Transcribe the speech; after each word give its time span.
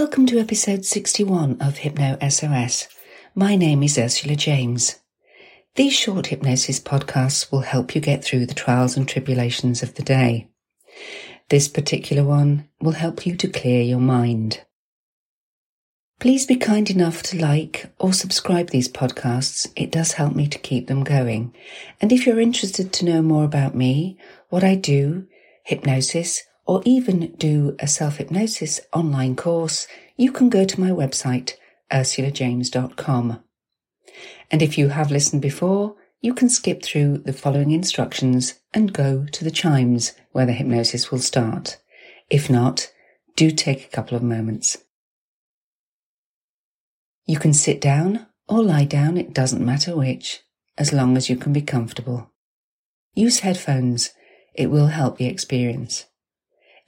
Welcome 0.00 0.24
to 0.28 0.38
episode 0.38 0.86
61 0.86 1.60
of 1.60 1.76
Hypno 1.76 2.16
SOS. 2.26 2.88
My 3.34 3.54
name 3.54 3.82
is 3.82 3.98
Ursula 3.98 4.34
James. 4.34 4.98
These 5.74 5.92
short 5.92 6.28
hypnosis 6.28 6.80
podcasts 6.80 7.52
will 7.52 7.60
help 7.60 7.94
you 7.94 8.00
get 8.00 8.24
through 8.24 8.46
the 8.46 8.54
trials 8.54 8.96
and 8.96 9.06
tribulations 9.06 9.82
of 9.82 9.96
the 9.96 10.02
day. 10.02 10.48
This 11.50 11.68
particular 11.68 12.24
one 12.24 12.66
will 12.80 12.92
help 12.92 13.26
you 13.26 13.36
to 13.36 13.46
clear 13.46 13.82
your 13.82 14.00
mind. 14.00 14.64
Please 16.18 16.46
be 16.46 16.56
kind 16.56 16.88
enough 16.88 17.22
to 17.24 17.38
like 17.38 17.92
or 17.98 18.14
subscribe 18.14 18.70
these 18.70 18.88
podcasts. 18.88 19.70
It 19.76 19.92
does 19.92 20.12
help 20.12 20.34
me 20.34 20.48
to 20.48 20.58
keep 20.58 20.86
them 20.86 21.04
going. 21.04 21.54
And 22.00 22.10
if 22.10 22.24
you're 22.26 22.40
interested 22.40 22.90
to 22.94 23.04
know 23.04 23.20
more 23.20 23.44
about 23.44 23.74
me, 23.74 24.16
what 24.48 24.64
I 24.64 24.76
do, 24.76 25.26
hypnosis, 25.62 26.42
or 26.70 26.80
even 26.84 27.32
do 27.32 27.74
a 27.80 27.88
self 27.88 28.18
hypnosis 28.18 28.80
online 28.92 29.34
course, 29.34 29.88
you 30.16 30.30
can 30.30 30.48
go 30.48 30.64
to 30.64 30.80
my 30.80 30.90
website, 30.90 31.54
ursulajames.com. 31.90 33.42
And 34.52 34.62
if 34.62 34.78
you 34.78 34.90
have 34.90 35.10
listened 35.10 35.42
before, 35.42 35.96
you 36.20 36.32
can 36.32 36.48
skip 36.48 36.84
through 36.84 37.18
the 37.18 37.32
following 37.32 37.72
instructions 37.72 38.60
and 38.72 38.92
go 38.92 39.26
to 39.32 39.42
the 39.42 39.50
chimes 39.50 40.12
where 40.30 40.46
the 40.46 40.52
hypnosis 40.52 41.10
will 41.10 41.18
start. 41.18 41.78
If 42.30 42.48
not, 42.48 42.92
do 43.34 43.50
take 43.50 43.84
a 43.84 43.90
couple 43.90 44.16
of 44.16 44.22
moments. 44.22 44.76
You 47.26 47.40
can 47.40 47.52
sit 47.52 47.80
down 47.80 48.28
or 48.46 48.62
lie 48.62 48.84
down, 48.84 49.16
it 49.16 49.34
doesn't 49.34 49.66
matter 49.66 49.96
which, 49.96 50.42
as 50.78 50.92
long 50.92 51.16
as 51.16 51.28
you 51.28 51.34
can 51.34 51.52
be 51.52 51.62
comfortable. 51.62 52.30
Use 53.12 53.40
headphones, 53.40 54.10
it 54.54 54.70
will 54.70 54.86
help 54.86 55.18
the 55.18 55.26
experience. 55.26 56.06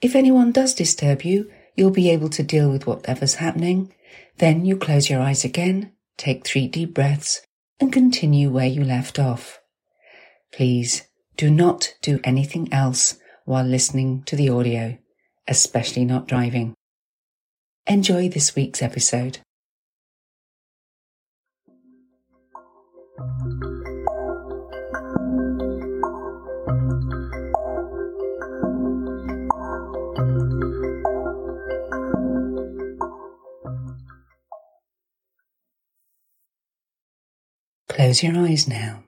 If 0.03 0.17
anyone 0.17 0.51
does 0.51 0.73
disturb 0.73 1.21
you, 1.21 1.49
you'll 1.77 1.89
be 1.89 2.09
able 2.09 2.27
to 2.31 2.43
deal 2.43 2.69
with 2.69 2.85
whatever's 2.85 3.35
happening. 3.35 3.93
Then 4.37 4.65
you 4.65 4.75
close 4.75 5.09
your 5.09 5.21
eyes 5.21 5.45
again, 5.45 5.93
take 6.17 6.45
three 6.45 6.67
deep 6.67 6.93
breaths, 6.93 7.41
and 7.79 7.93
continue 7.93 8.49
where 8.49 8.67
you 8.67 8.83
left 8.83 9.17
off. 9.17 9.61
Please 10.51 11.03
do 11.37 11.49
not 11.49 11.93
do 12.01 12.19
anything 12.25 12.71
else 12.73 13.17
while 13.45 13.63
listening 13.63 14.23
to 14.23 14.35
the 14.35 14.49
audio, 14.49 14.97
especially 15.47 16.03
not 16.03 16.27
driving. 16.27 16.73
Enjoy 17.87 18.27
this 18.27 18.57
week's 18.57 18.81
episode. 18.81 19.39
Close 38.03 38.21
your 38.21 38.37
eyes 38.37 38.67
now, 38.67 39.01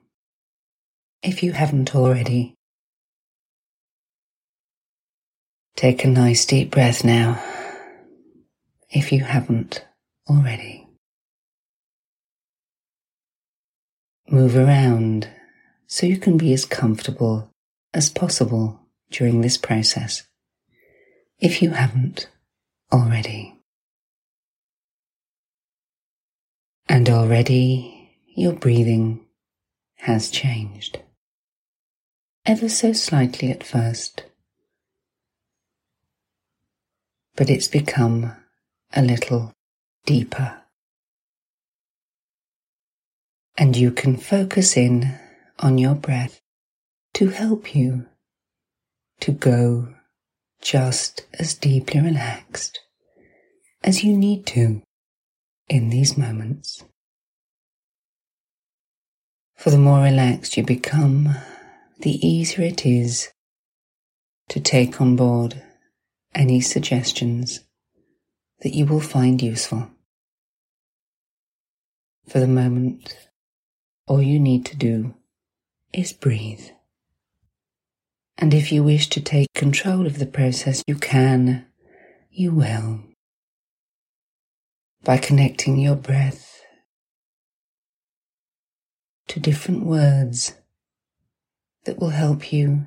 if 1.22 1.42
you 1.42 1.52
haven't 1.52 1.94
already. 1.94 2.54
Take 5.76 6.02
a 6.02 6.08
nice 6.08 6.46
deep 6.46 6.70
breath 6.70 7.04
now, 7.04 7.38
if 8.88 9.12
you 9.12 9.22
haven't 9.22 9.84
already. 10.30 10.88
Move 14.30 14.56
around 14.56 15.28
so 15.86 16.06
you 16.06 16.16
can 16.16 16.38
be 16.38 16.54
as 16.54 16.64
comfortable 16.64 17.50
as 17.92 18.08
possible 18.08 18.80
during 19.10 19.42
this 19.42 19.58
process, 19.58 20.26
if 21.38 21.60
you 21.60 21.72
haven't 21.72 22.30
already. 22.90 23.58
And 26.88 27.10
already 27.10 27.95
your 28.36 28.52
breathing 28.52 29.24
has 29.96 30.30
changed. 30.30 31.00
Ever 32.44 32.68
so 32.68 32.92
slightly 32.92 33.50
at 33.50 33.64
first, 33.64 34.24
but 37.34 37.48
it's 37.48 37.66
become 37.66 38.36
a 38.94 39.00
little 39.00 39.54
deeper. 40.04 40.60
And 43.56 43.74
you 43.74 43.90
can 43.90 44.18
focus 44.18 44.76
in 44.76 45.18
on 45.58 45.78
your 45.78 45.94
breath 45.94 46.42
to 47.14 47.30
help 47.30 47.74
you 47.74 48.04
to 49.20 49.32
go 49.32 49.94
just 50.60 51.26
as 51.38 51.54
deeply 51.54 52.00
relaxed 52.00 52.80
as 53.82 54.04
you 54.04 54.14
need 54.14 54.44
to 54.48 54.82
in 55.70 55.88
these 55.88 56.18
moments. 56.18 56.84
For 59.56 59.70
the 59.70 59.78
more 59.78 60.02
relaxed 60.02 60.56
you 60.56 60.62
become, 60.62 61.34
the 62.00 62.26
easier 62.26 62.64
it 62.64 62.84
is 62.84 63.32
to 64.50 64.60
take 64.60 65.00
on 65.00 65.16
board 65.16 65.62
any 66.34 66.60
suggestions 66.60 67.60
that 68.60 68.74
you 68.74 68.86
will 68.86 69.00
find 69.00 69.40
useful. 69.40 69.90
For 72.28 72.38
the 72.38 72.46
moment, 72.46 73.16
all 74.06 74.22
you 74.22 74.38
need 74.38 74.66
to 74.66 74.76
do 74.76 75.14
is 75.92 76.12
breathe. 76.12 76.68
And 78.38 78.52
if 78.52 78.70
you 78.70 78.84
wish 78.84 79.08
to 79.08 79.20
take 79.20 79.48
control 79.54 80.06
of 80.06 80.18
the 80.18 80.26
process, 80.26 80.82
you 80.86 80.96
can, 80.96 81.64
you 82.30 82.52
will. 82.52 83.00
By 85.02 85.16
connecting 85.16 85.78
your 85.78 85.96
breath 85.96 86.55
to 89.28 89.40
different 89.40 89.84
words 89.84 90.54
that 91.84 91.98
will 91.98 92.10
help 92.10 92.52
you 92.52 92.86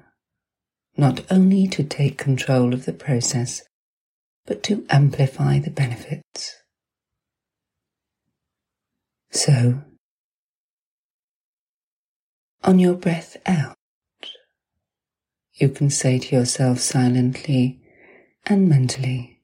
not 0.97 1.21
only 1.31 1.67
to 1.67 1.83
take 1.83 2.17
control 2.17 2.73
of 2.73 2.85
the 2.85 2.93
process, 2.93 3.63
but 4.45 4.63
to 4.63 4.85
amplify 4.89 5.59
the 5.59 5.69
benefits. 5.69 6.55
So, 9.31 9.81
on 12.63 12.79
your 12.79 12.95
breath 12.95 13.37
out, 13.45 13.77
you 15.53 15.69
can 15.69 15.89
say 15.89 16.19
to 16.19 16.35
yourself 16.35 16.79
silently 16.79 17.79
and 18.45 18.67
mentally, 18.67 19.41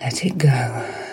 let 0.00 0.24
it 0.24 0.38
go. 0.38 1.07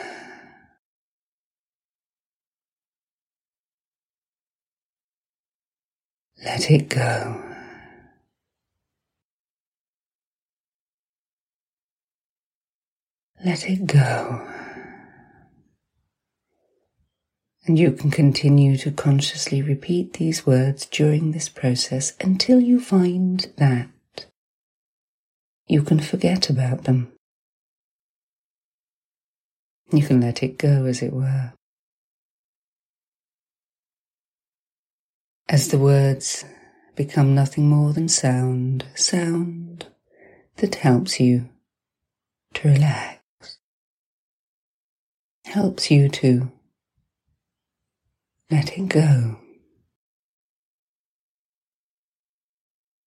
Let 6.46 6.70
it 6.70 6.90
go. 6.90 7.42
Let 13.44 13.68
it 13.68 13.88
go. 13.88 14.48
And 17.66 17.80
you 17.80 17.92
can 17.92 18.12
continue 18.12 18.78
to 18.78 18.92
consciously 18.92 19.64
repeat 19.64 20.14
these 20.14 20.46
words 20.46 20.86
during 20.86 21.32
this 21.32 21.50
process 21.50 22.14
until 22.22 22.60
you 22.60 22.80
find 22.80 23.52
that 23.58 23.90
you 25.68 25.82
can 25.82 26.00
forget 26.00 26.52
about 26.52 26.84
them. 26.84 27.12
You 29.92 30.06
can 30.06 30.22
let 30.22 30.44
it 30.44 30.60
go, 30.60 30.86
as 30.86 31.02
it 31.02 31.12
were. 31.12 31.54
As 35.56 35.70
the 35.70 35.78
words 35.78 36.44
become 36.98 37.34
nothing 37.34 37.70
more 37.70 37.94
than 37.94 38.10
sound, 38.10 38.84
sound 38.94 39.88
that 40.58 40.76
helps 40.76 41.18
you 41.18 41.48
to 42.54 42.68
relax, 42.68 43.22
helps 45.46 45.90
you 45.90 46.10
to 46.10 46.52
let 48.52 48.78
it 48.78 48.90
go. 48.90 49.40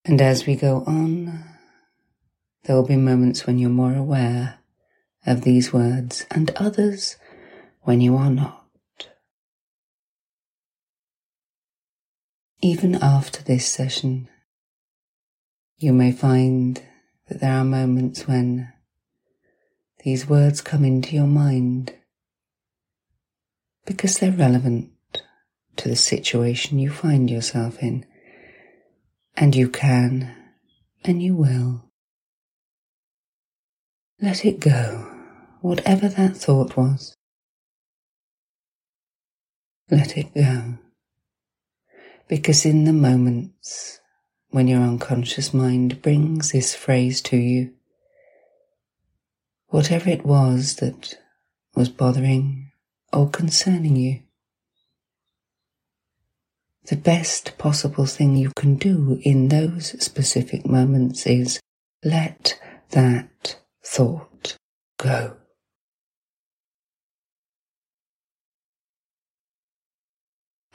And 0.06 0.18
as 0.22 0.46
we 0.46 0.56
go 0.56 0.84
on, 0.86 1.44
there 2.64 2.76
will 2.76 2.86
be 2.86 2.96
moments 2.96 3.46
when 3.46 3.58
you're 3.58 3.68
more 3.68 3.94
aware 3.94 4.60
of 5.26 5.42
these 5.42 5.70
words 5.70 6.24
and 6.30 6.50
others 6.56 7.18
when 7.82 8.00
you 8.00 8.16
are 8.16 8.30
not. 8.30 8.57
Even 12.60 12.96
after 12.96 13.42
this 13.42 13.66
session, 13.66 14.28
you 15.78 15.92
may 15.92 16.10
find 16.10 16.82
that 17.28 17.40
there 17.40 17.52
are 17.52 17.64
moments 17.64 18.26
when 18.26 18.72
these 20.04 20.28
words 20.28 20.60
come 20.60 20.84
into 20.84 21.14
your 21.14 21.26
mind 21.26 21.94
because 23.86 24.18
they're 24.18 24.32
relevant 24.32 24.90
to 25.76 25.88
the 25.88 25.96
situation 25.96 26.80
you 26.80 26.90
find 26.90 27.30
yourself 27.30 27.80
in. 27.82 28.04
And 29.36 29.54
you 29.54 29.68
can 29.68 30.34
and 31.04 31.22
you 31.22 31.36
will 31.36 31.84
let 34.20 34.44
it 34.44 34.58
go 34.58 35.14
whatever 35.60 36.08
that 36.08 36.36
thought 36.36 36.76
was. 36.76 37.14
Let 39.90 40.16
it 40.16 40.34
go. 40.34 40.78
Because 42.28 42.66
in 42.66 42.84
the 42.84 42.92
moments 42.92 44.00
when 44.50 44.68
your 44.68 44.82
unconscious 44.82 45.54
mind 45.54 46.02
brings 46.02 46.52
this 46.52 46.74
phrase 46.74 47.20
to 47.22 47.36
you, 47.36 47.72
whatever 49.68 50.10
it 50.10 50.24
was 50.24 50.76
that 50.76 51.18
was 51.74 51.88
bothering 51.88 52.70
or 53.12 53.30
concerning 53.30 53.96
you, 53.96 54.20
the 56.86 56.96
best 56.96 57.56
possible 57.58 58.06
thing 58.06 58.36
you 58.36 58.50
can 58.56 58.76
do 58.76 59.18
in 59.22 59.48
those 59.48 60.02
specific 60.02 60.66
moments 60.66 61.26
is 61.26 61.60
let 62.02 62.58
that 62.90 63.56
thought 63.84 64.56
go. 64.98 65.36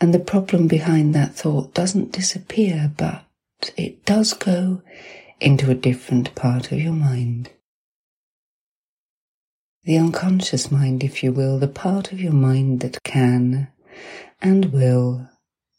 And 0.03 0.13
the 0.13 0.19
problem 0.19 0.67
behind 0.67 1.15
that 1.15 1.33
thought 1.33 1.73
doesn't 1.73 2.11
disappear, 2.11 2.91
but 2.97 3.23
it 3.77 4.03
does 4.03 4.33
go 4.33 4.81
into 5.39 5.71
a 5.71 5.75
different 5.75 6.35
part 6.35 6.73
of 6.73 6.79
your 6.81 6.91
mind. 6.91 7.51
The 9.85 9.95
unconscious 9.97 10.69
mind, 10.69 11.05
if 11.05 11.23
you 11.23 11.31
will, 11.31 11.57
the 11.57 11.69
part 11.69 12.11
of 12.11 12.19
your 12.19 12.33
mind 12.33 12.81
that 12.81 13.01
can 13.05 13.69
and 14.41 14.73
will 14.73 15.29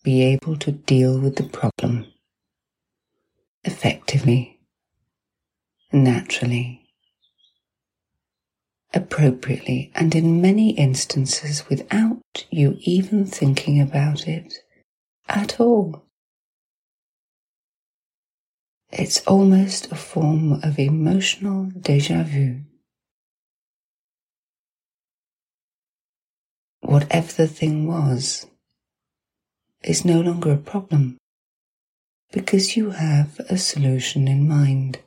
be 0.03 0.23
able 0.23 0.57
to 0.57 0.73
deal 0.73 1.21
with 1.21 1.37
the 1.37 1.43
problem 1.43 2.07
effectively, 3.63 4.59
naturally, 5.93 6.84
appropriately, 8.95 9.91
and 9.95 10.15
in 10.15 10.41
many 10.41 10.71
instances 10.71 11.69
without 11.69 12.47
you 12.51 12.77
even 12.81 13.27
thinking 13.27 13.81
about 13.81 14.27
it 14.29 14.55
at 15.29 15.61
all. 15.61 16.05
It's 18.93 19.27
almost 19.27 19.91
a 19.91 19.97
form 19.97 20.61
of 20.63 20.79
emotional 20.79 21.65
deja 21.65 22.23
vu. 22.23 22.61
Whatever 26.81 27.33
the 27.33 27.49
thing 27.49 27.89
was, 27.89 28.47
is 29.83 30.05
no 30.05 30.21
longer 30.21 30.53
a 30.53 30.57
problem 30.57 31.19
because 32.33 32.77
you 32.77 32.91
have 32.91 33.39
a 33.51 33.59
solution 33.59 34.27
in 34.29 34.49
mind. 34.49 34.99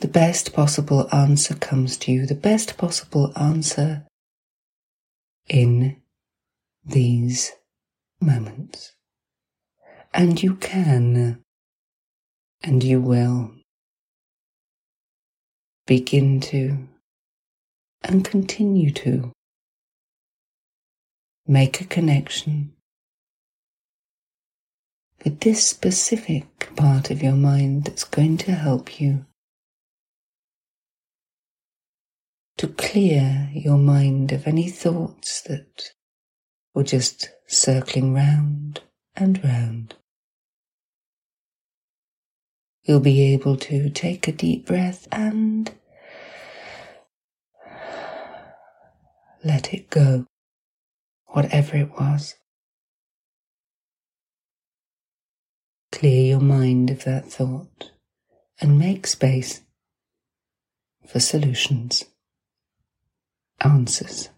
The 0.00 0.08
best 0.08 0.52
possible 0.52 1.08
answer 1.14 1.54
comes 1.54 1.96
to 1.98 2.12
you, 2.12 2.26
the 2.26 2.34
best 2.34 2.76
possible 2.76 3.32
answer 3.34 4.06
in 5.48 6.02
these 6.84 7.52
moments. 8.20 8.92
And 10.12 10.42
you 10.42 10.56
can, 10.56 11.42
and 12.62 12.84
you 12.84 13.00
will, 13.00 13.52
begin 15.86 16.40
to, 16.40 16.88
and 18.02 18.24
continue 18.24 18.90
to 18.92 19.32
make 21.46 21.80
a 21.80 21.84
connection 21.84 22.72
with 25.24 25.40
this 25.40 25.66
specific 25.66 26.74
part 26.76 27.10
of 27.10 27.22
your 27.22 27.34
mind 27.34 27.84
that's 27.84 28.04
going 28.04 28.36
to 28.36 28.52
help 28.52 29.00
you 29.00 29.24
to 32.58 32.68
clear 32.68 33.50
your 33.52 33.76
mind 33.76 34.32
of 34.32 34.46
any 34.46 34.68
thoughts 34.68 35.42
that 35.42 35.90
were 36.74 36.84
just 36.84 37.30
circling 37.46 38.14
round 38.14 38.80
and 39.14 39.42
round. 39.44 39.94
You'll 42.84 43.00
be 43.00 43.32
able 43.32 43.56
to 43.56 43.90
take 43.90 44.28
a 44.28 44.32
deep 44.32 44.66
breath 44.66 45.08
and 45.10 45.74
let 49.44 49.74
it 49.74 49.90
go 49.90 50.26
whatever 51.26 51.76
it 51.76 51.90
was. 51.90 52.36
Clear 55.92 56.26
your 56.26 56.40
mind 56.40 56.90
of 56.90 57.04
that 57.04 57.26
thought 57.26 57.90
and 58.60 58.78
make 58.78 59.06
space 59.06 59.62
for 61.06 61.20
solutions, 61.20 62.04
answers, 63.60 64.28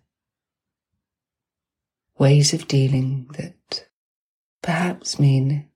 ways 2.18 2.52
of 2.52 2.68
dealing 2.68 3.26
that 3.36 3.86
perhaps 4.62 5.18
mean 5.18 5.68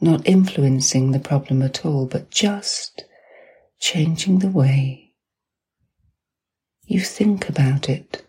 not 0.00 0.26
influencing 0.26 1.12
the 1.12 1.18
problem 1.18 1.62
at 1.62 1.84
all, 1.84 2.06
but 2.06 2.30
just 2.30 3.04
changing 3.78 4.40
the 4.40 4.50
way 4.50 5.14
you 6.84 7.00
think 7.00 7.48
about 7.48 7.88
it 7.88 8.24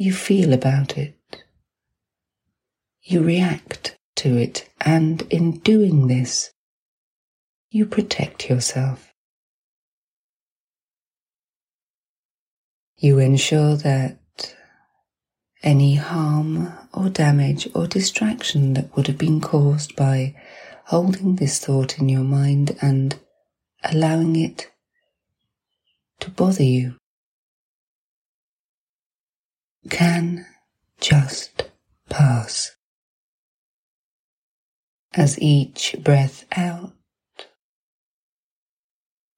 you 0.00 0.14
feel 0.14 0.54
about 0.54 0.96
it. 0.96 1.44
You 3.02 3.22
react 3.22 3.98
to 4.16 4.34
it, 4.34 4.66
and 4.80 5.20
in 5.30 5.58
doing 5.58 6.06
this, 6.06 6.52
you 7.68 7.84
protect 7.84 8.48
yourself. 8.48 9.09
You 13.02 13.18
ensure 13.18 13.76
that 13.76 14.54
any 15.62 15.94
harm 15.94 16.70
or 16.92 17.08
damage 17.08 17.66
or 17.74 17.86
distraction 17.86 18.74
that 18.74 18.94
would 18.94 19.06
have 19.06 19.16
been 19.16 19.40
caused 19.40 19.96
by 19.96 20.34
holding 20.84 21.36
this 21.36 21.58
thought 21.58 21.98
in 21.98 22.10
your 22.10 22.24
mind 22.24 22.76
and 22.82 23.18
allowing 23.82 24.36
it 24.36 24.70
to 26.20 26.30
bother 26.30 26.62
you 26.62 26.96
can 29.88 30.44
just 31.00 31.70
pass. 32.10 32.72
As 35.14 35.40
each 35.40 35.96
breath 36.02 36.44
out, 36.54 36.92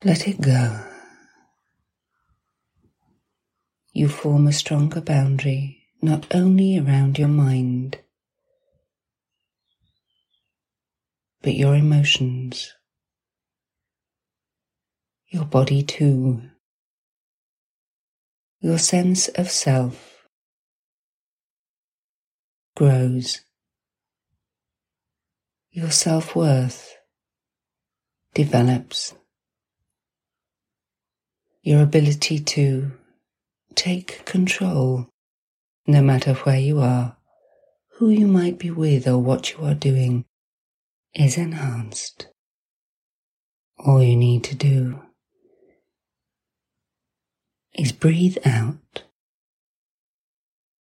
let 0.02 0.26
it 0.26 0.40
go. 0.40 0.91
You 3.92 4.08
form 4.08 4.46
a 4.46 4.52
stronger 4.52 5.02
boundary 5.02 5.84
not 6.00 6.34
only 6.34 6.78
around 6.78 7.18
your 7.18 7.28
mind, 7.28 7.98
but 11.42 11.54
your 11.54 11.76
emotions, 11.76 12.72
your 15.28 15.44
body 15.44 15.82
too, 15.82 16.42
your 18.60 18.78
sense 18.78 19.28
of 19.28 19.50
self 19.50 20.26
grows. 22.74 23.40
Your 25.70 25.90
self 25.90 26.34
worth 26.34 26.96
develops. 28.34 29.14
Your 31.62 31.82
ability 31.82 32.40
to 32.40 32.92
take 33.76 34.24
control, 34.24 35.08
no 35.86 36.02
matter 36.02 36.34
where 36.34 36.58
you 36.58 36.80
are, 36.80 37.16
who 37.98 38.10
you 38.10 38.26
might 38.26 38.58
be 38.58 38.70
with, 38.70 39.06
or 39.06 39.18
what 39.18 39.52
you 39.52 39.64
are 39.64 39.74
doing, 39.74 40.24
is 41.14 41.36
enhanced. 41.36 42.28
All 43.78 44.02
you 44.02 44.16
need 44.16 44.44
to 44.44 44.54
do 44.54 45.02
is 47.74 47.92
breathe 47.92 48.38
out. 48.44 49.04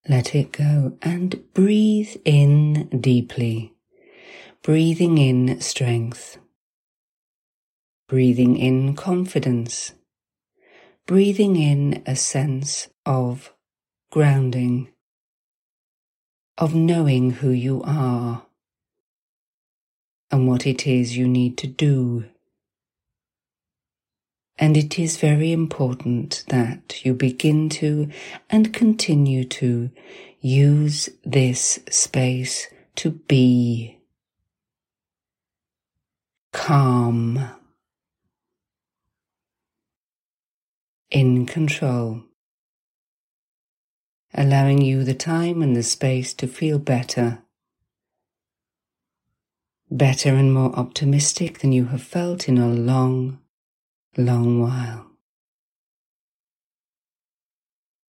Let 0.09 0.35
it 0.35 0.51
go 0.51 0.97
and 1.01 1.43
breathe 1.53 2.15
in 2.25 2.89
deeply, 2.99 3.73
breathing 4.63 5.17
in 5.17 5.61
strength, 5.61 6.37
breathing 8.07 8.57
in 8.57 8.95
confidence, 8.95 9.93
breathing 11.05 11.55
in 11.55 12.03
a 12.05 12.15
sense 12.15 12.89
of 13.05 13.53
grounding, 14.11 14.89
of 16.57 16.75
knowing 16.75 17.31
who 17.31 17.49
you 17.49 17.81
are 17.83 18.45
and 20.31 20.47
what 20.47 20.65
it 20.65 20.87
is 20.87 21.17
you 21.17 21.27
need 21.27 21.57
to 21.57 21.67
do. 21.67 22.25
And 24.57 24.77
it 24.77 24.99
is 24.99 25.17
very 25.17 25.51
important 25.51 26.43
that 26.49 27.03
you 27.03 27.13
begin 27.13 27.67
to 27.69 28.09
and 28.49 28.73
continue 28.73 29.43
to 29.45 29.89
use 30.39 31.09
this 31.23 31.79
space 31.89 32.67
to 32.97 33.11
be 33.11 33.97
calm, 36.53 37.49
in 41.11 41.45
control, 41.45 42.23
allowing 44.33 44.81
you 44.81 45.03
the 45.03 45.13
time 45.13 45.61
and 45.61 45.75
the 45.75 45.83
space 45.83 46.33
to 46.33 46.47
feel 46.47 46.79
better, 46.79 47.43
better 49.91 50.29
and 50.29 50.53
more 50.53 50.73
optimistic 50.73 51.59
than 51.59 51.73
you 51.73 51.85
have 51.85 52.01
felt 52.01 52.47
in 52.47 52.57
a 52.57 52.67
long, 52.67 53.39
long 54.17 54.61
while. 54.61 55.07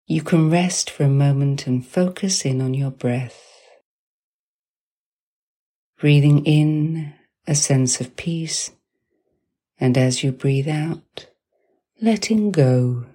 You 0.07 0.23
can 0.23 0.51
rest 0.51 0.91
for 0.91 1.05
a 1.05 1.09
moment 1.09 1.67
and 1.67 1.87
focus 1.87 2.45
in 2.45 2.61
on 2.61 2.75
your 2.75 2.91
breath. 2.91 3.41
Breathing 5.99 6.45
in 6.45 7.15
a 7.47 7.55
sense 7.55 8.01
of 8.01 8.15
peace, 8.17 8.71
and 9.81 9.99
as 9.99 10.23
you 10.23 10.31
breathe 10.31 10.69
out, 10.69 11.32
letting 12.03 12.51
go 12.51 13.07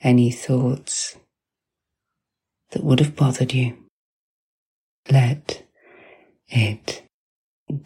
any 0.00 0.32
thoughts 0.32 1.16
that 2.70 2.82
would 2.82 2.98
have 2.98 3.14
bothered 3.14 3.54
you. 3.54 3.76
Let 5.10 5.64
it 6.48 7.02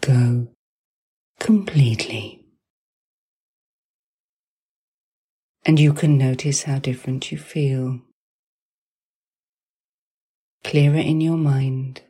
go 0.01 0.47
completely. 1.39 2.43
and 5.65 5.79
you 5.79 5.93
can 5.93 6.17
notice 6.17 6.63
how 6.63 6.79
different 6.79 7.31
you 7.31 7.37
feel. 7.37 8.01
Clearer 10.63 10.97
in 10.97 11.21
your 11.21 11.37
mind, 11.37 12.01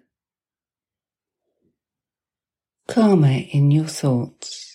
calmer 2.88 3.42
in 3.52 3.72
your 3.72 3.86
thoughts, 3.86 4.73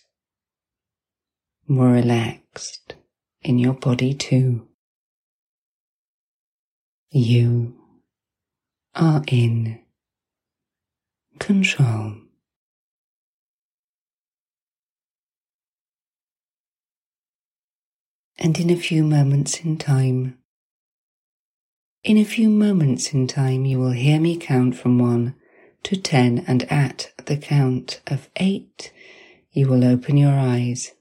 more 1.69 1.91
relaxed 1.91 2.95
in 3.43 3.59
your 3.59 3.75
body 3.75 4.15
too. 4.15 4.67
You 7.11 7.75
are 8.95 9.23
in 9.29 9.81
control. 11.39 12.15
and 18.39 18.59
in 18.59 18.71
a 18.71 18.77
few 18.77 19.05
moments 19.05 19.61
in 19.61 19.77
time. 19.77 20.39
In 22.05 22.17
a 22.17 22.25
few 22.25 22.49
moments 22.49 23.13
in 23.13 23.27
time, 23.27 23.65
you 23.65 23.79
will 23.79 23.91
hear 23.91 24.21
me 24.21 24.37
count 24.37 24.77
from 24.77 24.99
one 24.99 25.35
to 25.83 25.97
ten, 25.97 26.45
and 26.47 26.63
at 26.71 27.11
the 27.27 27.37
count 27.37 28.01
of 28.07 28.31
eight, 28.37 28.93
you 29.53 29.67
will 29.67 29.85
open 29.85 30.17
your 30.17 30.39
eyes, 30.39 30.93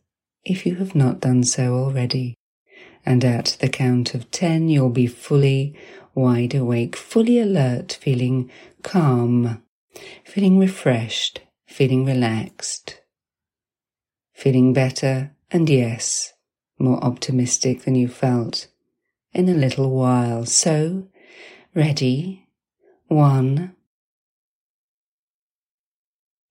if 0.50 0.66
you 0.66 0.76
have 0.76 0.96
not 0.96 1.20
done 1.20 1.44
so 1.44 1.76
already. 1.76 2.36
And 3.06 3.24
at 3.24 3.58
the 3.62 3.70
count 3.70 4.14
of 4.14 4.32
ten, 4.32 4.70
you'll 4.70 4.90
be 4.90 5.08
fully 5.08 5.78
wide 6.14 6.56
awake, 6.56 6.96
fully 6.96 7.40
alert, 7.40 7.98
feeling 8.02 8.50
calm, 8.84 9.64
feeling 10.24 10.58
refreshed, 10.58 11.42
feeling 11.68 12.06
relaxed, 12.06 13.02
feeling 14.34 14.74
better, 14.74 15.32
and 15.52 15.70
yes, 15.70 16.34
more 16.80 17.04
optimistic 17.04 17.84
than 17.84 17.96
you 17.96 18.08
felt 18.08 18.68
in 19.34 19.48
a 19.48 19.54
little 19.54 19.92
while. 19.92 20.46
So, 20.46 21.08
ready? 21.74 22.48
One, 23.08 23.76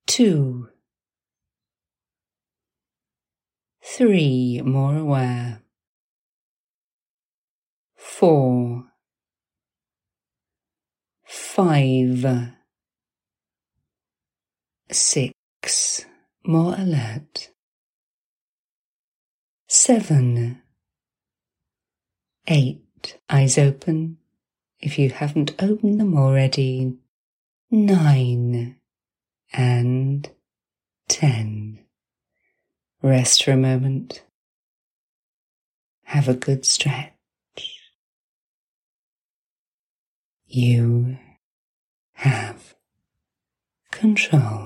two, 0.07 0.69
three, 3.87 4.61
more 4.65 4.97
aware, 4.97 5.63
four, 7.97 8.85
five, 11.25 12.53
six, 14.91 16.05
more 16.45 16.75
alert 16.77 17.51
seven, 19.69 20.63
eight, 22.47 23.19
eyes 23.29 23.59
open 23.59 24.19
if 24.81 24.99
you 24.99 25.11
haven't 25.11 25.55
opened 25.61 26.01
them 26.01 26.17
already, 26.17 26.93
nine, 27.71 28.77
and 29.53 30.31
ten. 31.09 31.86
Rest 33.03 33.45
for 33.45 33.53
a 33.53 33.57
moment. 33.57 34.23
Have 36.05 36.29
a 36.29 36.35
good 36.35 36.65
stretch. 36.65 37.13
You 40.47 41.19
have 42.15 42.75
control. 43.91 44.66